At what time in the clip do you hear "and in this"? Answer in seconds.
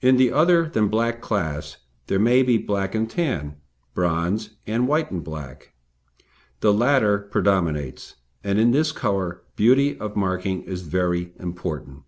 8.42-8.90